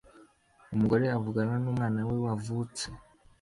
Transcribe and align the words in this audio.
Umugore 0.73 1.05
avugana 1.17 1.53
numwana 1.63 1.99
we 2.09 2.15
wavutse 2.25 2.85